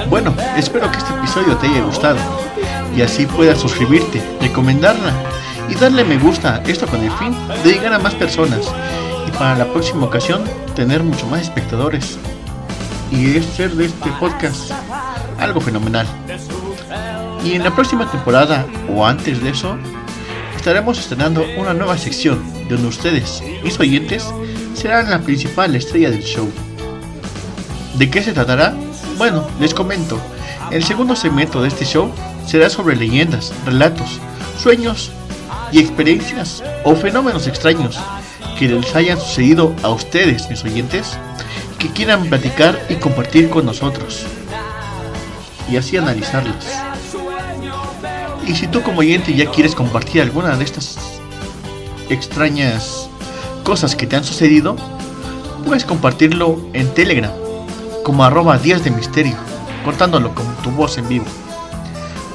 Bueno, 0.09 0.35
espero 0.57 0.91
que 0.91 0.99
este 0.99 1.13
episodio 1.13 1.57
te 1.57 1.67
haya 1.67 1.83
gustado 1.83 2.17
y 2.97 3.03
así 3.03 3.27
puedas 3.27 3.61
suscribirte, 3.61 4.23
recomendarla 4.41 5.13
y 5.69 5.75
darle 5.75 6.03
me 6.05 6.19
gusta, 6.19 6.63
esto 6.67 6.87
con 6.87 7.03
el 7.03 7.13
fin 7.13 7.37
de 7.63 7.73
llegar 7.73 7.93
a 7.93 7.99
más 7.99 8.15
personas 8.15 8.73
y 9.29 9.31
para 9.33 9.57
la 9.57 9.67
próxima 9.67 10.07
ocasión 10.07 10.43
tener 10.75 11.03
mucho 11.03 11.27
más 11.27 11.43
espectadores 11.43 12.19
y 13.11 13.39
hacer 13.39 13.73
de 13.73 13.87
este 13.87 14.11
podcast 14.19 14.73
algo 15.39 15.61
fenomenal. 15.61 16.07
Y 17.45 17.53
en 17.53 17.65
la 17.65 17.75
próxima 17.75 18.11
temporada 18.11 18.67
o 18.89 19.07
antes 19.07 19.43
de 19.43 19.51
eso 19.51 19.77
estaremos 20.57 20.99
estrenando 20.99 21.45
una 21.59 21.75
nueva 21.75 21.99
sección 21.99 22.43
donde 22.69 22.89
ustedes, 22.89 23.43
mis 23.63 23.79
oyentes, 23.79 24.27
serán 24.75 25.11
la 25.11 25.21
principal 25.21 25.77
estrella 25.77 26.11
del 26.11 26.23
show. 26.23 26.51
¿De 27.95 28.11
qué 28.11 28.23
se 28.23 28.33
tratará? 28.33 28.75
Bueno, 29.19 29.47
les 29.61 29.75
comento. 29.75 30.19
El 30.71 30.83
segundo 30.83 31.15
segmento 31.15 31.63
de 31.63 31.69
este 31.69 31.85
show 31.85 32.11
será 32.47 32.71
sobre 32.71 32.97
leyendas, 32.97 33.53
relatos, 33.65 34.21
sueños 34.59 35.11
y 35.73 35.81
experiencias 35.81 36.63
o 36.85 36.95
fenómenos 36.95 37.47
extraños 37.47 37.99
que 38.59 38.69
les 38.69 38.95
hayan 38.95 39.19
sucedido 39.21 39.75
a 39.83 39.91
ustedes, 39.91 40.49
mis 40.49 40.65
oyentes, 40.65 41.19
que 41.79 41.91
quieran 41.91 42.27
platicar 42.27 42.81
y 42.89 42.95
compartir 42.95 43.51
con 43.51 43.67
nosotros 43.67 44.25
y 45.71 45.77
así 45.77 45.97
analizarlas. 45.97 46.83
Y 48.47 48.55
si 48.55 48.69
tú 48.69 48.83
como 48.83 49.01
oyente 49.01 49.35
ya 49.35 49.51
quieres 49.51 49.75
compartir 49.75 50.23
alguna 50.23 50.57
de 50.57 50.65
estas 50.65 50.97
extrañas 52.09 53.11
cosas 53.65 53.97
que 53.97 54.07
te 54.07 54.17
han 54.17 54.25
sucedido, 54.25 54.77
puedes 55.65 55.85
compartirlo 55.85 56.61
en 56.73 56.89
Telegram 56.95 57.33
como 58.05 58.25
arroba 58.25 58.57
días 58.57 58.85
de 58.85 58.93
misterio, 58.93 59.35
cortándolo 59.85 60.33
con 60.33 60.47
tu 60.63 60.71
voz 60.71 60.97
en 60.97 61.09
vivo. 61.09 61.27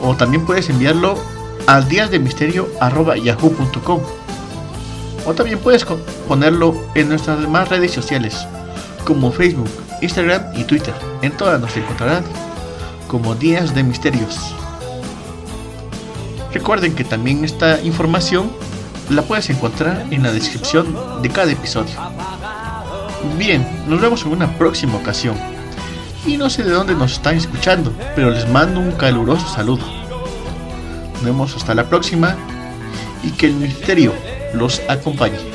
O 0.01 0.15
también 0.15 0.45
puedes 0.45 0.69
enviarlo 0.69 1.17
al 1.67 1.87
días 1.87 2.09
de 2.09 2.19
misterio 2.19 2.69
arroba 2.79 3.17
yahoo.com. 3.17 4.01
O 5.25 5.33
también 5.33 5.59
puedes 5.59 5.85
ponerlo 6.27 6.75
en 6.95 7.09
nuestras 7.09 7.39
demás 7.39 7.69
redes 7.69 7.91
sociales, 7.91 8.47
como 9.05 9.31
Facebook, 9.31 9.69
Instagram 10.01 10.43
y 10.55 10.63
Twitter. 10.63 10.93
En 11.21 11.31
todas 11.31 11.61
nos 11.61 11.75
encontrarán 11.77 12.23
como 13.07 13.35
Días 13.35 13.75
de 13.75 13.83
Misterios. 13.83 14.55
Recuerden 16.53 16.95
que 16.95 17.03
también 17.03 17.45
esta 17.45 17.79
información 17.81 18.51
la 19.09 19.21
puedes 19.21 19.49
encontrar 19.49 20.05
en 20.09 20.23
la 20.23 20.31
descripción 20.31 21.21
de 21.21 21.29
cada 21.29 21.51
episodio. 21.51 21.93
Bien, 23.37 23.67
nos 23.87 24.01
vemos 24.01 24.23
en 24.23 24.31
una 24.31 24.57
próxima 24.57 24.95
ocasión 24.95 25.50
y 26.25 26.37
no 26.37 26.49
sé 26.49 26.63
de 26.63 26.71
dónde 26.71 26.93
nos 26.93 27.13
están 27.13 27.35
escuchando, 27.35 27.93
pero 28.15 28.31
les 28.31 28.47
mando 28.49 28.79
un 28.79 28.91
caluroso 28.91 29.47
saludo. 29.47 29.83
Nos 31.13 31.23
vemos 31.23 31.55
hasta 31.55 31.75
la 31.75 31.89
próxima 31.89 32.35
y 33.23 33.31
que 33.31 33.47
el 33.47 33.53
misterio 33.53 34.13
los 34.53 34.81
acompañe. 34.87 35.50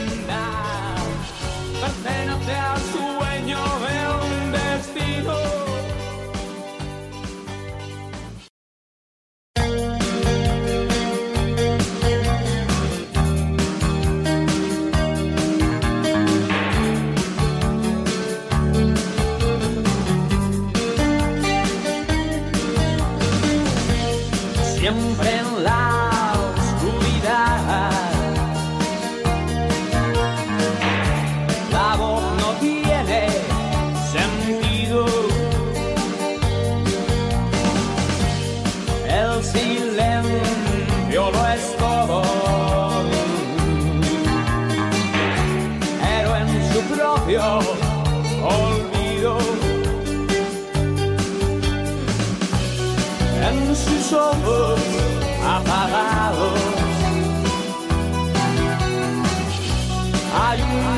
Pertenece 60.49 60.87
al 60.87 60.96